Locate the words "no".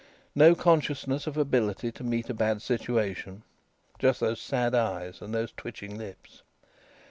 0.33-0.55